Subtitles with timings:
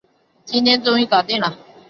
[0.03, 1.59] 终于今天搞定了